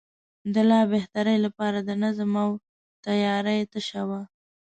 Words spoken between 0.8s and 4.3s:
بهترۍ لپاره د نظم او تیارۍ تشه وه.